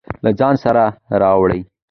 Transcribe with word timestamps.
له 0.23 0.31
ځان 0.39 0.55
سره 0.63 0.83
راوړئ. 1.21 1.59